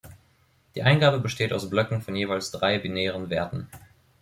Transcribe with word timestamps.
Die 0.73 0.81
Eingabe 0.81 1.19
besteht 1.19 1.53
aus 1.53 1.69
Blöcken 1.69 2.01
von 2.01 2.15
jeweils 2.15 2.49
drei 2.49 2.79
binären 2.79 3.29
Werten. 3.29 3.67